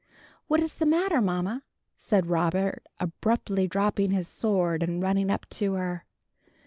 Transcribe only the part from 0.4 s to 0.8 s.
"What is